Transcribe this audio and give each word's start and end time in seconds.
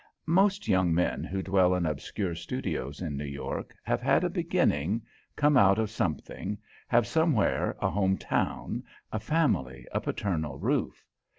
Most 0.25 0.67
young 0.67 0.95
men 0.95 1.23
who 1.23 1.43
dwell 1.43 1.75
in 1.75 1.85
obscure 1.85 2.33
studios 2.33 3.01
in 3.03 3.15
New 3.15 3.23
York 3.25 3.75
have 3.83 4.01
had 4.01 4.23
a 4.23 4.31
beginning, 4.31 5.03
come 5.35 5.55
out 5.55 5.77
of 5.77 5.91
something, 5.91 6.57
have 6.87 7.05
somewhere 7.05 7.75
a 7.79 7.89
home 7.91 8.17
town, 8.17 8.81
a 9.11 9.19
family, 9.19 9.85
a 9.91 10.01
paternal 10.01 10.57
roof. 10.57 11.05